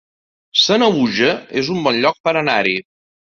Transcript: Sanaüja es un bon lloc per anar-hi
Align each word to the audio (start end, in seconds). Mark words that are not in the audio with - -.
Sanaüja 0.61 1.29
es 1.61 1.69
un 1.75 1.85
bon 1.89 2.01
lloc 2.07 2.19
per 2.29 2.35
anar-hi 2.43 2.75